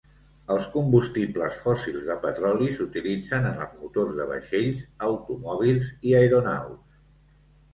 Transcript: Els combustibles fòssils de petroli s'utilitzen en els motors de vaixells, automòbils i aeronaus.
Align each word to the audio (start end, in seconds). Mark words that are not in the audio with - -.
Els 0.53 0.67
combustibles 0.75 1.59
fòssils 1.65 2.07
de 2.07 2.15
petroli 2.23 2.69
s'utilitzen 2.79 3.45
en 3.51 3.61
els 3.67 3.75
motors 3.83 4.17
de 4.21 4.27
vaixells, 4.33 4.81
automòbils 5.11 5.93
i 6.13 6.17
aeronaus. 6.23 6.99